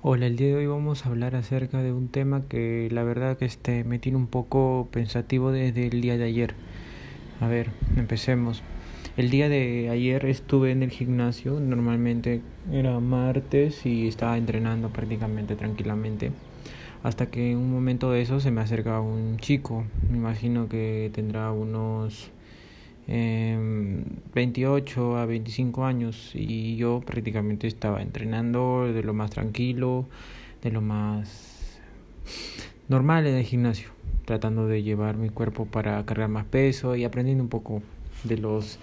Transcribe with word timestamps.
Hola, 0.00 0.26
el 0.26 0.36
día 0.36 0.46
de 0.46 0.54
hoy 0.54 0.66
vamos 0.66 1.04
a 1.04 1.08
hablar 1.08 1.34
acerca 1.34 1.82
de 1.82 1.92
un 1.92 2.06
tema 2.06 2.42
que 2.48 2.88
la 2.92 3.02
verdad 3.02 3.36
que 3.36 3.46
este 3.46 3.82
me 3.82 3.98
tiene 3.98 4.16
un 4.16 4.28
poco 4.28 4.86
pensativo 4.92 5.50
desde 5.50 5.88
el 5.88 6.00
día 6.00 6.16
de 6.16 6.22
ayer. 6.22 6.54
A 7.40 7.48
ver, 7.48 7.70
empecemos. 7.96 8.62
El 9.16 9.28
día 9.28 9.48
de 9.48 9.90
ayer 9.90 10.24
estuve 10.26 10.70
en 10.70 10.84
el 10.84 10.92
gimnasio, 10.92 11.58
normalmente 11.58 12.42
era 12.70 13.00
martes 13.00 13.84
y 13.86 14.06
estaba 14.06 14.38
entrenando 14.38 14.90
prácticamente 14.90 15.56
tranquilamente. 15.56 16.30
Hasta 17.02 17.26
que 17.26 17.50
en 17.50 17.58
un 17.58 17.72
momento 17.72 18.12
de 18.12 18.22
eso 18.22 18.38
se 18.38 18.52
me 18.52 18.60
acerca 18.60 19.00
un 19.00 19.38
chico, 19.38 19.84
me 20.08 20.18
imagino 20.18 20.68
que 20.68 21.10
tendrá 21.12 21.50
unos 21.50 22.30
28 23.08 25.00
em, 25.00 25.16
a 25.16 25.24
25 25.24 25.86
años 25.86 26.32
y 26.34 26.76
yo 26.76 27.00
prácticamente 27.00 27.66
estaba 27.66 28.02
entrenando 28.02 28.92
de 28.92 29.02
lo 29.02 29.14
más 29.14 29.30
tranquilo, 29.30 30.06
de 30.62 30.70
lo 30.70 30.82
más 30.82 31.80
normal 32.88 33.26
en 33.26 33.36
el 33.36 33.44
gimnasio, 33.44 33.88
tratando 34.26 34.66
de 34.66 34.82
llevar 34.82 35.16
mi 35.16 35.30
cuerpo 35.30 35.64
para 35.64 36.04
cargar 36.04 36.28
más 36.28 36.44
peso 36.44 36.96
y 36.96 37.04
aprendiendo 37.04 37.42
un 37.42 37.48
poco 37.48 37.82
de 38.24 38.36
los 38.36 38.78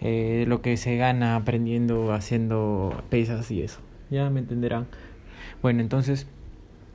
eh, 0.00 0.46
lo 0.48 0.62
que 0.62 0.78
se 0.78 0.96
gana 0.96 1.36
aprendiendo 1.36 2.14
haciendo 2.14 3.02
pesas 3.10 3.50
y 3.50 3.62
eso. 3.62 3.80
Ya 4.10 4.30
me 4.30 4.40
entenderán. 4.40 4.86
Bueno, 5.60 5.82
entonces 5.82 6.26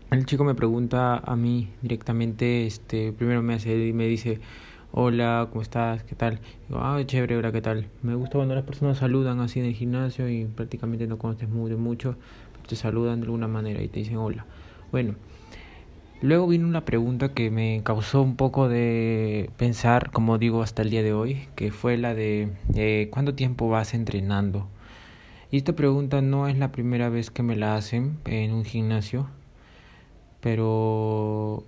el 0.09 0.25
chico 0.25 0.43
me 0.43 0.55
pregunta 0.55 1.17
a 1.17 1.35
mí 1.35 1.69
directamente, 1.83 2.65
este, 2.65 3.11
primero 3.11 3.43
me 3.43 3.53
hace 3.53 3.87
y 3.87 3.93
me 3.93 4.07
dice 4.07 4.39
hola, 4.97 5.49
¿cómo 5.51 5.61
estás? 5.61 6.03
¿Qué 6.03 6.15
tal? 6.15 6.39
Digo, 6.69 6.79
ah, 6.81 6.97
chévere, 7.05 7.35
hola, 7.35 7.51
¿qué 7.51 7.61
tal? 7.61 7.89
Me 8.01 8.15
gusta 8.15 8.37
cuando 8.37 8.55
las 8.55 8.63
personas 8.63 8.97
saludan 8.97 9.41
así 9.41 9.59
en 9.59 9.65
el 9.65 9.73
gimnasio 9.73 10.29
y 10.29 10.45
prácticamente 10.45 11.05
no 11.05 11.17
conoces 11.17 11.49
mucho, 11.49 11.77
mucho, 11.77 12.15
te 12.65 12.77
saludan 12.77 13.19
de 13.19 13.25
alguna 13.25 13.49
manera 13.49 13.83
y 13.83 13.89
te 13.89 13.99
dicen 13.99 14.15
hola. 14.15 14.45
Bueno, 14.93 15.15
luego 16.21 16.47
vino 16.47 16.65
una 16.65 16.85
pregunta 16.85 17.33
que 17.33 17.51
me 17.51 17.81
causó 17.83 18.21
un 18.21 18.37
poco 18.37 18.69
de 18.69 19.49
pensar, 19.57 20.11
como 20.11 20.37
digo 20.37 20.63
hasta 20.63 20.81
el 20.81 20.91
día 20.91 21.03
de 21.03 21.11
hoy, 21.11 21.49
que 21.55 21.71
fue 21.71 21.97
la 21.97 22.15
de 22.15 22.53
eh, 22.73 23.09
¿cuánto 23.11 23.35
tiempo 23.35 23.67
vas 23.67 23.93
entrenando? 23.93 24.69
Y 25.51 25.57
esta 25.57 25.73
pregunta 25.73 26.21
no 26.21 26.47
es 26.47 26.57
la 26.57 26.71
primera 26.71 27.09
vez 27.09 27.31
que 27.31 27.43
me 27.43 27.57
la 27.57 27.75
hacen 27.75 28.17
en 28.23 28.53
un 28.53 28.63
gimnasio, 28.63 29.27
pero 30.39 31.65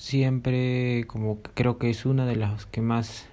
siempre 0.00 1.04
como 1.06 1.40
creo 1.54 1.76
que 1.76 1.90
es 1.90 2.06
una 2.06 2.24
de 2.24 2.34
las 2.34 2.64
que 2.64 2.80
más 2.80 3.26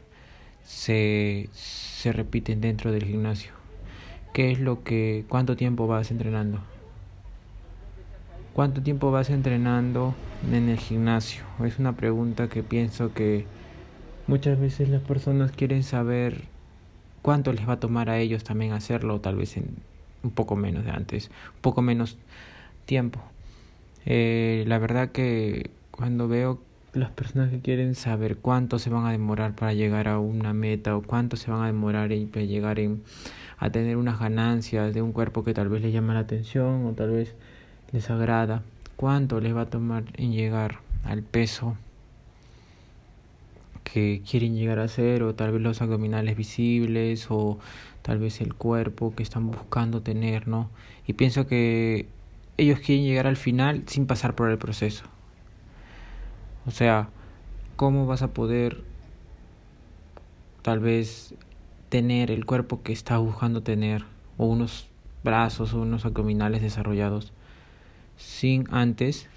se, 0.65 1.47
se 1.53 2.11
repiten 2.11 2.59
dentro 2.59 2.91
del 2.91 3.05
gimnasio. 3.05 3.53
¿Qué 4.33 4.51
es 4.51 4.59
lo 4.59 4.83
que, 4.83 5.23
cuánto 5.29 5.55
tiempo 5.55 5.87
vas 5.87 6.11
entrenando? 6.11 6.59
¿Cuánto 8.51 8.83
tiempo 8.83 9.11
vas 9.11 9.29
entrenando 9.29 10.13
en 10.51 10.67
el 10.67 10.77
gimnasio? 10.77 11.43
Es 11.63 11.79
una 11.79 11.95
pregunta 11.95 12.49
que 12.49 12.63
pienso 12.63 13.13
que 13.13 13.45
muchas 14.27 14.59
veces 14.59 14.89
las 14.89 15.01
personas 15.01 15.53
quieren 15.53 15.83
saber 15.83 16.43
cuánto 17.21 17.53
les 17.53 17.67
va 17.67 17.73
a 17.73 17.79
tomar 17.79 18.09
a 18.09 18.19
ellos 18.19 18.43
también 18.43 18.73
hacerlo, 18.73 19.21
tal 19.21 19.37
vez 19.37 19.55
en 19.55 19.69
un 20.21 20.31
poco 20.31 20.57
menos 20.57 20.83
de 20.83 20.91
antes, 20.91 21.31
un 21.55 21.61
poco 21.61 21.81
menos 21.81 22.17
tiempo. 22.85 23.21
Eh, 24.05 24.65
la 24.67 24.79
verdad 24.79 25.11
que 25.11 25.71
cuando 25.97 26.27
veo 26.27 26.59
las 26.93 27.09
personas 27.09 27.49
que 27.49 27.59
quieren 27.59 27.95
saber 27.95 28.37
cuánto 28.37 28.79
se 28.79 28.89
van 28.89 29.05
a 29.05 29.11
demorar 29.11 29.55
para 29.55 29.73
llegar 29.73 30.07
a 30.07 30.19
una 30.19 30.53
meta 30.53 30.95
o 30.95 31.01
cuánto 31.01 31.37
se 31.37 31.51
van 31.51 31.63
a 31.63 31.67
demorar 31.67 32.11
en, 32.11 32.29
para 32.29 32.45
llegar 32.45 32.79
en, 32.79 33.03
a 33.57 33.69
tener 33.71 33.97
unas 33.97 34.19
ganancias 34.19 34.93
de 34.93 35.01
un 35.01 35.11
cuerpo 35.11 35.43
que 35.43 35.53
tal 35.53 35.69
vez 35.69 35.81
les 35.81 35.91
llama 35.91 36.13
la 36.13 36.21
atención 36.21 36.85
o 36.85 36.93
tal 36.93 37.11
vez 37.11 37.35
les 37.91 38.09
agrada, 38.09 38.63
cuánto 38.95 39.41
les 39.41 39.55
va 39.55 39.61
a 39.61 39.69
tomar 39.69 40.03
en 40.15 40.33
llegar 40.33 40.79
al 41.03 41.23
peso 41.23 41.75
que 43.83 44.21
quieren 44.29 44.55
llegar 44.55 44.79
a 44.79 44.87
ser 44.87 45.23
o 45.23 45.33
tal 45.33 45.51
vez 45.51 45.61
los 45.61 45.81
abdominales 45.81 46.37
visibles 46.37 47.27
o 47.29 47.57
tal 48.01 48.19
vez 48.19 48.41
el 48.41 48.53
cuerpo 48.53 49.15
que 49.15 49.23
están 49.23 49.47
buscando 49.47 50.01
tener, 50.01 50.47
¿no? 50.47 50.69
Y 51.07 51.13
pienso 51.13 51.47
que 51.47 52.07
ellos 52.57 52.79
quieren 52.79 53.05
llegar 53.05 53.27
al 53.27 53.37
final 53.37 53.83
sin 53.87 54.05
pasar 54.05 54.35
por 54.35 54.49
el 54.49 54.57
proceso. 54.57 55.05
O 56.67 56.71
sea, 56.71 57.09
¿cómo 57.75 58.05
vas 58.05 58.21
a 58.21 58.33
poder 58.33 58.83
tal 60.61 60.79
vez 60.79 61.33
tener 61.89 62.29
el 62.29 62.45
cuerpo 62.45 62.83
que 62.83 62.91
estás 62.91 63.19
buscando 63.19 63.63
tener 63.63 64.03
o 64.37 64.45
unos 64.45 64.87
brazos 65.23 65.73
o 65.73 65.81
unos 65.81 66.05
abdominales 66.05 66.61
desarrollados 66.61 67.31
sin 68.17 68.65
antes 68.71 69.29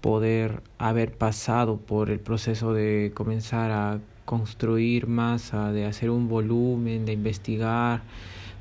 poder 0.00 0.62
haber 0.78 1.16
pasado 1.16 1.76
por 1.76 2.10
el 2.10 2.20
proceso 2.20 2.72
de 2.72 3.12
comenzar 3.14 3.70
a 3.70 4.00
construir 4.24 5.06
masa, 5.06 5.72
de 5.72 5.86
hacer 5.86 6.10
un 6.10 6.28
volumen, 6.28 7.06
de 7.06 7.12
investigar, 7.12 8.02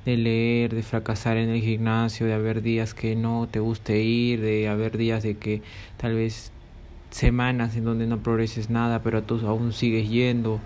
de 0.06 0.18
leer, 0.18 0.74
de 0.74 0.84
fracasar 0.84 1.36
en 1.36 1.50
el 1.50 1.62
gimnasio, 1.62 2.25
de 2.25 2.34
haber 2.34 2.62
días 2.62 2.94
que 2.94 3.16
no 3.16 3.47
te 3.50 3.59
guste 3.59 4.02
ir, 4.02 4.40
de 4.42 4.69
haber 4.69 4.97
días 4.97 5.22
de 5.22 5.36
que 5.36 5.62
tal 5.97 6.16
vez 6.16 6.53
semanas 7.13 7.75
en 7.75 7.85
donde 7.85 8.07
no 8.07 8.19
progreses 8.19 8.69
nada, 8.69 9.01
pero 9.01 9.24
tú 9.24 9.40
aún 9.47 9.72
sigues 9.74 10.09
yendo, 10.09 10.59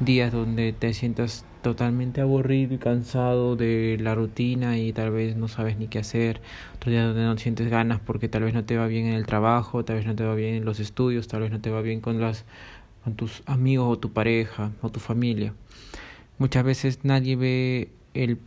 días 0.00 0.32
donde 0.32 0.72
te 0.72 0.92
sientas 0.94 1.44
totalmente 1.62 2.20
aburrido 2.20 2.74
y 2.74 2.78
cansado 2.78 3.56
de 3.56 3.98
la 4.00 4.14
rutina 4.14 4.78
y 4.78 4.92
tal 4.92 5.10
vez 5.10 5.36
no 5.36 5.48
sabes 5.48 5.76
ni 5.76 5.88
qué 5.88 5.98
hacer, 5.98 6.40
otros 6.76 6.92
días 6.92 7.06
donde 7.06 7.24
no 7.24 7.36
sientes 7.38 7.68
ganas 7.68 8.00
porque 8.00 8.28
tal 8.28 8.44
vez 8.44 8.54
no 8.54 8.64
te 8.64 8.76
va 8.76 8.86
bien 8.86 9.06
en 9.06 9.14
el 9.14 9.26
trabajo, 9.26 9.84
tal 9.84 9.96
vez 9.96 10.06
no 10.06 10.14
te 10.14 10.24
va 10.24 10.34
bien 10.34 10.54
en 10.54 10.64
los 10.64 10.78
estudios, 10.78 11.26
tal 11.26 11.40
vez 11.40 11.50
no 11.50 11.60
te 11.60 11.70
va 11.70 11.82
bien 11.82 12.00
con 12.00 12.20
las 12.20 12.44
con 13.04 13.14
tus 13.14 13.42
amigos 13.46 13.88
o 13.88 13.98
tu 13.98 14.12
pareja 14.12 14.72
o 14.82 14.90
tu 14.90 15.00
familia. 15.00 15.54
Muchas 16.38 16.64
veces 16.64 17.00
nadie 17.04 17.36
ve 17.36 17.88
el 18.14 18.38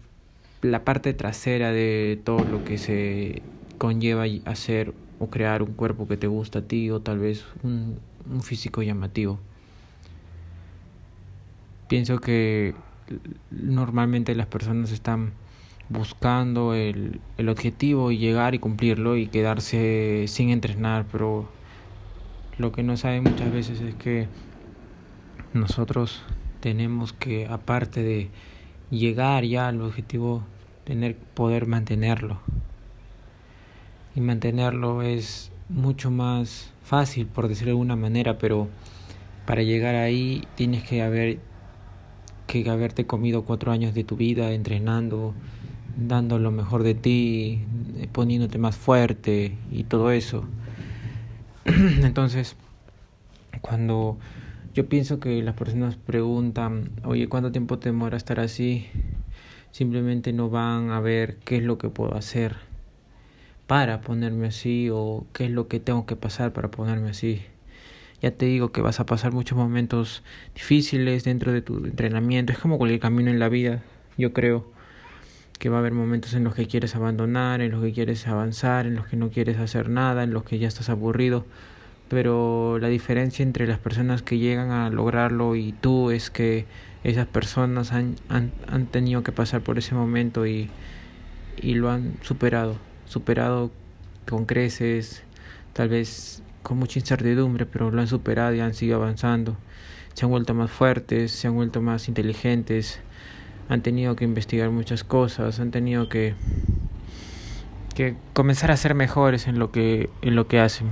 la 0.62 0.84
parte 0.84 1.13
trasera 1.13 1.72
de 1.72 2.19
todo 2.23 2.44
lo 2.44 2.63
que 2.63 2.78
se 2.78 3.41
conlleva 3.78 4.25
hacer 4.46 4.94
o 5.22 5.30
crear 5.30 5.62
un 5.62 5.74
cuerpo 5.74 6.08
que 6.08 6.18
te 6.18 6.26
gusta 6.26 6.59
a 6.59 6.62
ti 6.64 6.90
o 6.90 7.00
tal 7.00 7.20
vez 7.20 7.46
un, 7.62 8.00
físico 8.42 8.82
llamativo. 8.82 9.40
Pienso 11.88 12.20
que 12.20 12.74
normalmente 13.52 14.34
las 14.34 14.48
personas 14.48 14.92
están 14.92 15.34
buscando 15.90 16.74
el, 16.74 17.20
el 17.38 17.50
objetivo 17.50 18.12
y 18.12 18.18
llegar 18.18 18.56
y 18.56 18.59
cumplirlo 18.59 19.16
y 19.16 19.28
quedarse 19.28 20.26
sin 20.28 20.50
entrenar, 20.50 21.06
pero 21.12 21.48
lo 22.58 22.72
que 22.72 22.82
no 22.82 22.98
saben 22.98 23.24
muchas 23.24 23.52
veces 23.52 23.80
es 23.82 23.94
que 23.96 24.28
nosotros 25.53 26.24
tenemos 26.62 27.14
que, 27.14 27.46
aparte 27.46 28.02
de 28.02 28.30
llegar 28.90 29.44
ya 29.44 29.68
al 29.68 29.82
objetivo, 29.82 30.44
tener 30.84 31.16
poder 31.16 31.68
mantenerlo 31.68 32.40
y 34.16 34.22
mantenerlo 34.22 35.01
es 35.01 35.51
mucho 35.69 36.11
más 36.11 36.72
fácil, 36.83 37.27
por 37.27 37.47
decirlo 37.47 37.69
de 37.69 37.72
alguna 37.72 37.95
manera, 37.95 38.38
pero 38.38 38.67
para 39.45 39.63
llegar 39.63 39.95
ahí 39.95 40.44
tienes 40.55 40.83
que 40.83 41.01
haber 41.01 41.39
que 42.47 42.69
haberte 42.69 43.05
comido 43.05 43.44
cuatro 43.44 43.72
años 43.72 43.94
de 43.94 44.03
tu 44.03 44.17
vida 44.17 44.51
entrenando, 44.51 45.33
dando 45.95 46.38
lo 46.38 46.51
mejor 46.51 46.83
de 46.83 46.95
ti, 46.95 47.63
poniéndote 48.11 48.57
más 48.57 48.75
fuerte 48.75 49.55
y 49.72 49.83
todo 49.83 50.11
eso. 50.11 50.43
Entonces, 51.66 52.57
cuando 53.61 54.17
yo 54.73 54.89
pienso 54.89 55.22
que 55.22 55.41
las 55.41 55.55
personas 55.55 55.95
preguntan, 55.95 56.91
oye, 57.05 57.29
¿cuánto 57.29 57.53
tiempo 57.53 57.79
te 57.79 57.88
demora 57.88 58.17
estar 58.17 58.41
así? 58.41 58.88
Simplemente 59.72 60.33
no 60.33 60.49
van 60.49 60.89
a 60.89 60.99
ver 60.99 61.38
qué 61.45 61.57
es 61.57 61.63
lo 61.63 61.78
que 61.78 61.88
puedo 61.88 62.16
hacer 62.16 62.71
para 63.72 64.02
ponerme 64.02 64.47
así 64.47 64.90
o 64.91 65.26
qué 65.32 65.46
es 65.46 65.50
lo 65.50 65.70
que 65.70 65.79
tengo 65.79 66.06
que 66.06 66.18
pasar 66.18 66.52
para 66.52 66.70
ponerme 66.70 67.12
así. 67.12 67.41
Ya 68.22 68.32
te 68.32 68.46
digo 68.46 68.73
que 68.73 68.82
vas 68.82 69.00
a 69.00 69.06
pasar 69.06 69.32
muchos 69.32 69.58
momentos 69.58 70.23
difíciles 70.53 71.23
dentro 71.23 71.53
de 71.53 71.62
tu 71.62 71.78
entrenamiento. 71.78 72.52
Es 72.52 72.59
como 72.59 72.78
cualquier 72.78 73.00
camino 73.00 73.32
en 73.32 73.40
la 73.40 73.47
vida, 73.47 73.82
yo 74.18 74.34
creo 74.34 74.70
que 75.58 75.70
va 75.70 75.78
a 75.78 75.79
haber 75.79 75.94
momentos 75.94 76.34
en 76.34 76.44
los 76.44 76.53
que 76.53 76.68
quieres 76.68 76.97
abandonar, 76.97 77.62
en 77.62 77.72
los 77.72 77.82
que 77.82 77.94
quieres 77.94 78.28
avanzar, 78.28 78.88
en 78.88 78.96
los 78.96 79.08
que 79.08 79.16
no 79.16 79.29
quieres 79.29 79.58
hacer 79.58 79.88
nada, 79.88 80.24
en 80.24 80.34
los 80.34 80.44
que 80.44 80.59
ya 80.59 80.67
estás 80.67 80.90
aburrido. 80.90 81.46
Pero 82.09 82.78
la 82.78 82.90
diferencia 82.90 83.41
entre 83.41 83.67
las 83.67 83.79
personas 83.79 84.22
que 84.22 84.38
llegan 84.38 84.72
a 84.72 84.90
lograrlo 84.90 85.56
y 85.56 85.72
tú 85.72 86.12
es 86.12 86.29
que 86.29 86.66
esas 87.06 87.26
personas 87.26 87.94
han, 87.94 88.16
han, 88.28 88.88
tenido 88.88 89.24
que 89.24 89.32
pasar 89.32 89.62
por 89.62 89.78
ese 89.78 89.96
momento 89.96 90.46
y, 90.46 90.70
y 91.62 91.76
lo 91.76 91.90
han 91.90 92.16
superado 92.22 92.91
superado 93.11 93.72
con 94.28 94.46
creces, 94.46 95.23
tal 95.73 95.90
vez 95.90 96.41
con 96.63 96.78
mucha 96.78 96.97
incertidumbre, 96.97 97.66
pero 97.66 97.91
lo 97.91 97.99
han 97.99 98.08
superado 98.08 98.55
y 98.55 98.61
han 98.61 98.73
seguido 98.73 98.97
avanzando. 98.97 99.58
Se 100.13 100.25
han 100.25 100.31
vuelto 100.31 100.53
más 100.53 100.72
fuertes, 100.72 101.31
se 101.31 101.47
han 101.47 101.55
vuelto 101.55 101.81
más 101.81 102.08
inteligentes, 102.08 103.02
han 103.67 103.81
tenido 103.81 104.16
que 104.16 104.23
investigar 104.23 104.69
muchas 104.69 105.03
cosas, 105.03 105.59
han 105.59 105.72
tenido 105.72 106.08
que, 106.08 106.35
que 107.96 108.16
comenzar 108.31 108.72
a 108.72 108.78
ser 108.78 108.96
mejores 108.96 109.47
en 109.47 109.59
lo 109.59 109.72
que 109.72 110.09
en 110.22 110.35
lo 110.35 110.47
que 110.47 110.61
hacen. 110.61 110.91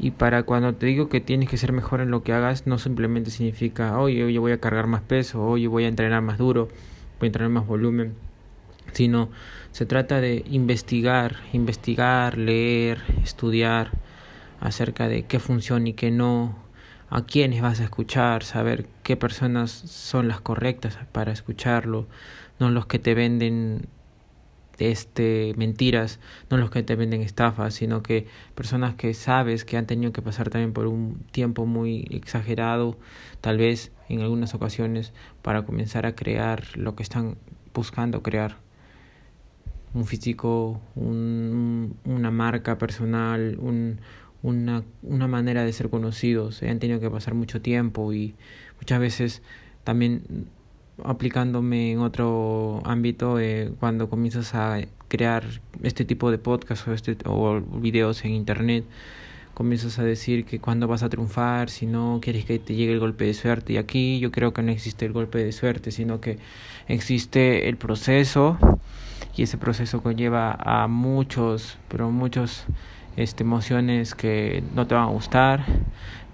Y 0.00 0.12
para 0.12 0.42
cuando 0.42 0.74
te 0.74 0.86
digo 0.86 1.08
que 1.08 1.20
tienes 1.20 1.48
que 1.48 1.56
ser 1.56 1.72
mejor 1.72 2.00
en 2.00 2.10
lo 2.10 2.24
que 2.24 2.32
hagas, 2.32 2.66
no 2.66 2.78
simplemente 2.78 3.30
significa, 3.30 3.96
oye, 3.98 4.24
oye, 4.24 4.38
voy 4.40 4.52
a 4.52 4.58
cargar 4.58 4.88
más 4.88 5.02
peso, 5.02 5.44
oye, 5.44 5.68
voy 5.68 5.84
a 5.84 5.88
entrenar 5.88 6.22
más 6.22 6.38
duro, 6.38 6.68
voy 7.20 7.26
a 7.26 7.28
entrenar 7.28 7.50
más 7.50 7.66
volumen, 7.66 8.14
sino 8.92 9.30
se 9.72 9.86
trata 9.86 10.20
de 10.20 10.44
investigar, 10.50 11.36
investigar, 11.52 12.38
leer, 12.38 13.00
estudiar 13.22 13.92
acerca 14.60 15.08
de 15.08 15.24
qué 15.24 15.38
funciona 15.38 15.88
y 15.88 15.92
qué 15.94 16.10
no, 16.10 16.56
a 17.08 17.24
quiénes 17.24 17.62
vas 17.62 17.80
a 17.80 17.84
escuchar, 17.84 18.44
saber 18.44 18.86
qué 19.02 19.16
personas 19.16 19.70
son 19.70 20.28
las 20.28 20.40
correctas 20.40 20.98
para 21.12 21.32
escucharlo, 21.32 22.06
no 22.58 22.70
los 22.70 22.86
que 22.86 22.98
te 22.98 23.14
venden 23.14 23.88
este, 24.78 25.54
mentiras, 25.56 26.20
no 26.48 26.56
los 26.56 26.70
que 26.70 26.82
te 26.82 26.96
venden 26.96 27.20
estafas, 27.20 27.74
sino 27.74 28.02
que 28.02 28.26
personas 28.54 28.94
que 28.94 29.14
sabes 29.14 29.64
que 29.64 29.76
han 29.76 29.86
tenido 29.86 30.12
que 30.12 30.22
pasar 30.22 30.50
también 30.50 30.72
por 30.72 30.86
un 30.86 31.22
tiempo 31.32 31.66
muy 31.66 32.06
exagerado, 32.10 32.96
tal 33.40 33.58
vez 33.58 33.92
en 34.08 34.20
algunas 34.22 34.54
ocasiones, 34.54 35.12
para 35.42 35.62
comenzar 35.62 36.06
a 36.06 36.14
crear 36.14 36.76
lo 36.76 36.96
que 36.96 37.02
están 37.02 37.36
buscando 37.74 38.22
crear. 38.22 38.56
Un 39.92 40.06
físico, 40.06 40.80
un, 40.94 41.96
una 42.04 42.30
marca 42.30 42.78
personal, 42.78 43.58
un, 43.60 44.00
una, 44.42 44.84
una 45.02 45.26
manera 45.26 45.64
de 45.64 45.72
ser 45.72 45.90
conocidos. 45.90 46.62
Han 46.62 46.78
tenido 46.78 47.00
que 47.00 47.10
pasar 47.10 47.34
mucho 47.34 47.60
tiempo 47.60 48.12
y 48.12 48.34
muchas 48.78 49.00
veces 49.00 49.42
también 49.84 50.46
aplicándome 51.04 51.92
en 51.92 52.00
otro 52.00 52.82
ámbito, 52.84 53.38
eh, 53.40 53.72
cuando 53.80 54.08
comienzas 54.08 54.54
a 54.54 54.80
crear 55.08 55.44
este 55.82 56.04
tipo 56.04 56.30
de 56.30 56.38
podcast 56.38 56.86
o, 56.86 56.92
este, 56.92 57.16
o 57.24 57.60
videos 57.60 58.24
en 58.24 58.32
internet, 58.32 58.84
comienzas 59.54 59.98
a 59.98 60.04
decir 60.04 60.44
que 60.44 60.60
cuando 60.60 60.86
vas 60.88 61.02
a 61.02 61.08
triunfar, 61.08 61.68
si 61.70 61.86
no 61.86 62.20
quieres 62.22 62.44
que 62.44 62.58
te 62.58 62.74
llegue 62.74 62.92
el 62.92 63.00
golpe 63.00 63.24
de 63.24 63.34
suerte. 63.34 63.74
Y 63.74 63.76
aquí 63.76 64.18
yo 64.20 64.30
creo 64.30 64.52
que 64.52 64.62
no 64.62 64.70
existe 64.70 65.04
el 65.06 65.12
golpe 65.12 65.38
de 65.38 65.52
suerte, 65.52 65.90
sino 65.90 66.20
que 66.20 66.38
existe 66.88 67.68
el 67.68 67.76
proceso 67.76 68.58
y 69.40 69.44
ese 69.44 69.56
proceso 69.56 70.02
conlleva 70.02 70.52
a 70.52 70.86
muchos, 70.86 71.78
pero 71.88 72.10
muchos 72.10 72.66
este, 73.16 73.42
emociones 73.42 74.14
que 74.14 74.62
no 74.74 74.86
te 74.86 74.94
van 74.94 75.04
a 75.04 75.06
gustar, 75.06 75.64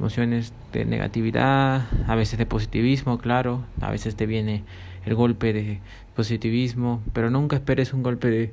emociones 0.01 0.53
de 0.73 0.85
negatividad, 0.87 1.83
a 2.09 2.15
veces 2.17 2.37
de 2.37 2.47
positivismo, 2.47 3.19
claro, 3.19 3.63
a 3.81 3.93
veces 3.93 4.17
te 4.17 4.27
viene 4.27 4.65
el 5.05 5.15
golpe 5.15 5.53
de 5.53 5.79
positivismo, 6.17 7.01
pero 7.13 7.31
nunca 7.31 7.55
esperes 7.55 7.93
un 7.93 8.03
golpe 8.03 8.29
de, 8.29 8.53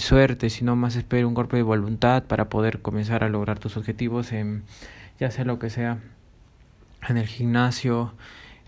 suerte, 0.00 0.50
sino 0.50 0.74
más 0.74 0.96
espera 0.96 1.24
un 1.24 1.34
golpe 1.34 1.56
de 1.56 1.62
voluntad 1.62 2.24
para 2.24 2.48
poder 2.48 2.82
comenzar 2.82 3.22
a 3.22 3.28
lograr 3.28 3.60
tus 3.60 3.76
objetivos 3.76 4.32
en 4.32 4.64
ya 5.20 5.30
sea 5.30 5.44
lo 5.44 5.60
que 5.60 5.70
sea, 5.70 5.98
en 7.08 7.18
el 7.18 7.28
gimnasio, 7.28 8.14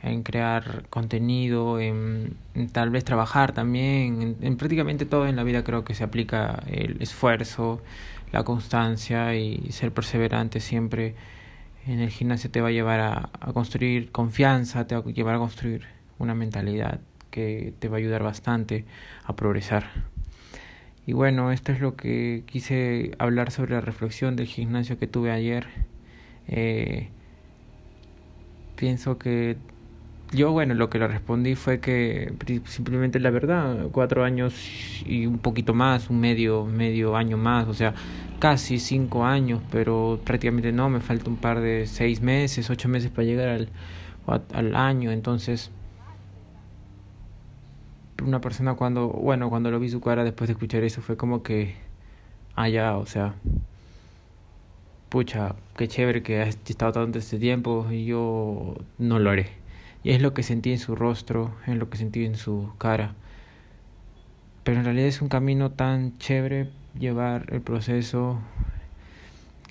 en 0.05 0.23
crear 0.23 0.87
contenido, 0.91 1.81
en, 1.81 2.37
tal 2.73 2.91
vez 2.91 3.05
trabajar 3.05 3.53
también, 3.53 4.37
en, 4.41 4.57
prácticamente 4.57 5.07
todo 5.07 5.27
en 5.27 5.37
la 5.37 5.45
vida 5.45 5.65
creo 5.65 5.85
que 5.85 5.95
se 5.95 6.05
aplica 6.05 6.63
el 6.67 7.01
esfuerzo, 7.01 7.81
la 8.33 8.45
constancia 8.45 9.35
y 9.35 9.71
ser 9.71 9.93
perseverante 9.93 10.61
siempre 10.61 11.15
en 11.87 12.01
el 12.01 12.11
gimnasio 12.11 12.51
te 12.51 12.61
va 12.61 12.69
a 12.69 12.73
llevar 12.73 13.01
a, 13.01 13.31
a 13.41 13.53
construir 13.53 14.11
confianza, 14.13 14.87
te 14.87 14.95
va 14.95 15.03
a 15.03 15.13
llevar 15.13 15.37
a 15.37 15.39
construir 15.39 15.87
una 16.19 16.35
mentalidad 16.35 17.01
que 17.31 17.75
te 17.79 17.89
va 17.89 17.97
a 17.97 17.99
ayudar 17.99 18.23
bastante 18.23 18.85
a 19.25 19.35
progresar. 19.37 19.85
Y 21.07 21.13
bueno, 21.13 21.53
esto 21.53 21.73
es 21.73 21.81
lo 21.81 21.97
que 21.97 22.45
quise 22.47 23.13
hablar 23.19 23.51
sobre 23.51 23.75
la 23.75 23.81
reflexión 23.81 24.37
del 24.37 24.47
gimnasio 24.47 24.99
que 24.99 25.07
tuve 25.07 25.31
ayer. 25.31 25.67
Eh, 26.47 27.09
pienso 28.77 29.19
que 29.19 29.57
yo, 30.35 30.53
bueno, 30.53 30.75
lo 30.75 30.91
que 30.91 30.99
le 30.99 31.07
respondí 31.07 31.55
fue 31.55 31.81
que 31.81 32.33
simplemente 32.67 33.21
la 33.21 33.31
verdad, 33.31 33.89
cuatro 33.93 34.25
años 34.25 34.55
y 35.07 35.27
un 35.27 35.39
poquito 35.39 35.75
más, 35.75 36.11
un 36.11 36.21
medio, 36.21 36.65
medio 36.65 37.17
año 37.17 37.37
más, 37.37 37.69
o 37.69 37.75
sea, 37.75 37.95
casi 38.41 38.79
cinco 38.79 39.25
años, 39.25 39.63
pero 39.71 40.21
prácticamente 40.25 40.73
no, 40.73 40.89
me 40.91 41.01
falta 41.01 41.31
un 41.31 41.37
par 41.37 41.61
de 41.61 41.87
seis 41.87 42.21
meses, 42.21 42.69
ocho 42.69 42.89
meses 42.89 43.11
para 43.11 43.25
llegar 43.25 43.49
al, 43.49 43.69
al 44.53 44.77
año, 44.77 45.13
entonces 45.13 45.71
una 48.23 48.41
persona 48.41 48.75
cuando, 48.75 49.09
bueno, 49.09 49.51
cuando 49.51 49.71
lo 49.71 49.79
vi 49.81 49.89
su 49.89 50.01
cara 50.01 50.25
después 50.25 50.49
de 50.49 50.53
escuchar 50.53 50.83
eso 50.85 51.01
fue 51.03 51.17
como 51.17 51.43
que, 51.43 51.75
ah, 52.57 52.69
ya, 52.69 52.97
o 52.97 53.07
sea, 53.07 53.35
pucha, 55.09 55.55
qué 55.77 55.89
chévere 55.89 56.23
que 56.23 56.43
has 56.43 56.59
estado 56.67 56.93
tanto 56.93 57.19
este 57.19 57.39
tiempo 57.39 57.87
y 57.91 58.07
yo 58.07 58.75
no 58.99 59.19
lo 59.19 59.31
haré. 59.31 59.64
Y 60.05 60.11
es 60.11 60.23
lo 60.23 60.35
que 60.35 60.43
sentí 60.43 60.71
en 60.71 60.79
su 60.79 60.95
rostro, 60.95 61.55
es 61.67 61.77
lo 61.77 61.89
que 61.89 61.97
sentí 61.97 62.25
en 62.25 62.37
su 62.37 62.71
cara. 62.79 63.15
Pero 64.63 64.79
en 64.79 64.85
realidad 64.85 65.09
es 65.09 65.23
un 65.23 65.29
camino 65.29 65.71
tan 65.73 66.17
chévere 66.19 66.71
llevar 66.99 67.47
el 67.53 67.63
proceso 67.63 68.39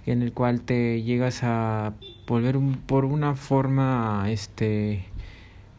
en 0.05 0.21
el 0.21 0.33
cual 0.33 0.61
te 0.61 1.01
llegas 1.03 1.43
a 1.43 1.93
volver 2.27 2.57
por 2.85 3.05
una 3.05 3.35
forma, 3.35 4.25
este, 4.27 5.05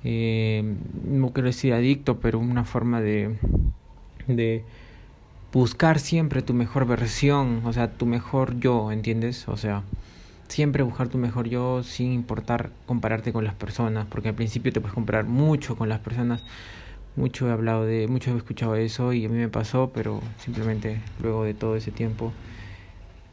eh, 0.03 0.77
no 1.05 1.33
quiero 1.33 1.49
decir 1.49 1.75
adicto, 1.75 2.21
pero 2.21 2.39
una 2.39 2.65
forma 2.65 3.01
de, 3.01 3.37
de 4.27 4.65
buscar 5.53 5.99
siempre 5.99 6.43
tu 6.43 6.55
mejor 6.55 6.87
versión, 6.87 7.63
o 7.65 7.73
sea, 7.73 7.93
tu 7.93 8.07
mejor 8.07 8.59
yo, 8.61 8.93
¿entiendes? 8.93 9.49
O 9.49 9.57
sea, 9.57 9.83
siempre 10.49 10.83
buscar 10.83 11.09
tu 11.09 11.19
mejor 11.19 11.49
yo 11.49 11.83
sin 11.83 12.13
importar 12.13 12.71
compararte 12.87 13.33
con 13.33 13.45
las 13.45 13.55
personas, 13.55 14.07
porque 14.07 14.29
al 14.31 14.35
principio 14.35 14.73
te 14.73 14.81
puedes 14.81 14.95
comparar 14.95 15.25
mucho 15.25 15.77
con 15.77 15.89
las 15.89 16.01
personas. 16.01 16.43
Mucho 17.17 17.49
he 17.49 17.53
hablado 17.53 17.85
de, 17.85 18.09
mucho 18.09 18.33
he 18.33 18.37
escuchado 18.37 18.75
eso 18.77 19.13
y 19.13 19.25
a 19.25 19.29
mí 19.29 19.37
me 19.37 19.49
pasó, 19.49 19.93
pero 19.95 20.21
simplemente 20.39 21.01
luego 21.23 21.45
de 21.45 21.55
todo 21.55 21.77
ese 21.77 21.93
tiempo 21.93 22.33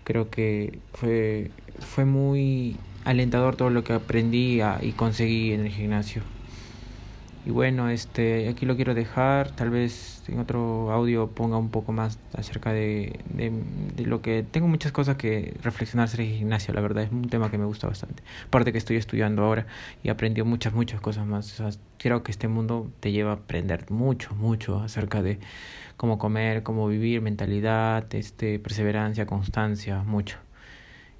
creo 0.03 0.29
que 0.29 0.79
fue 0.93 1.51
fue 1.79 2.05
muy 2.05 2.77
alentador 3.05 3.55
todo 3.55 3.69
lo 3.69 3.83
que 3.83 3.93
aprendí 3.93 4.61
y 4.81 4.91
conseguí 4.91 5.53
en 5.53 5.61
el 5.61 5.69
gimnasio. 5.69 6.21
Y 7.43 7.49
bueno, 7.49 7.89
este, 7.89 8.47
aquí 8.49 8.67
lo 8.67 8.75
quiero 8.75 8.93
dejar. 8.93 9.49
Tal 9.51 9.71
vez 9.71 10.23
en 10.27 10.39
otro 10.39 10.91
audio 10.91 11.27
ponga 11.27 11.57
un 11.57 11.69
poco 11.71 11.91
más 11.91 12.19
acerca 12.33 12.71
de, 12.71 13.19
de, 13.33 14.05
lo 14.05 14.21
que. 14.21 14.43
Tengo 14.43 14.67
muchas 14.67 14.91
cosas 14.91 15.17
que 15.17 15.57
reflexionar 15.63 16.07
sobre 16.07 16.29
el 16.29 16.37
gimnasio, 16.37 16.71
la 16.73 16.81
verdad. 16.81 17.03
Es 17.03 17.11
un 17.11 17.29
tema 17.29 17.49
que 17.49 17.57
me 17.57 17.65
gusta 17.65 17.87
bastante. 17.87 18.21
Aparte 18.45 18.71
que 18.71 18.77
estoy 18.77 18.97
estudiando 18.97 19.43
ahora 19.43 19.65
y 20.03 20.09
aprendí 20.09 20.43
muchas, 20.43 20.73
muchas 20.73 21.01
cosas 21.01 21.25
más. 21.25 21.59
O 21.59 21.71
sea, 21.71 21.81
creo 21.97 22.21
que 22.21 22.31
este 22.31 22.47
mundo 22.47 22.91
te 22.99 23.11
lleva 23.11 23.31
a 23.31 23.35
aprender 23.35 23.89
mucho, 23.89 24.35
mucho 24.35 24.79
acerca 24.79 25.23
de 25.23 25.39
cómo 25.97 26.19
comer, 26.19 26.61
cómo 26.61 26.87
vivir, 26.87 27.21
mentalidad, 27.21 28.13
este, 28.13 28.59
perseverancia, 28.59 29.25
constancia, 29.25 30.03
mucho 30.03 30.37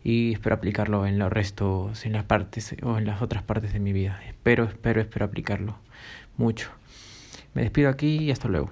y 0.03 0.34
espero 0.34 0.55
aplicarlo 0.55 1.05
en 1.05 1.19
los 1.19 1.31
restos, 1.31 2.07
en 2.07 2.13
las 2.13 2.24
partes 2.24 2.75
o 2.81 2.98
en 2.98 3.05
las 3.05 3.22
otras 3.22 3.43
partes 3.43 3.72
de 3.74 3.79
mi 3.79 3.93
vida. 3.93 4.19
Espero, 4.27 4.63
espero, 4.63 5.00
espero 5.01 5.25
aplicarlo 5.25 5.77
mucho. 6.38 6.69
Me 7.53 7.63
despido 7.63 7.89
aquí 7.89 8.17
y 8.17 8.31
hasta 8.31 8.47
luego. 8.47 8.69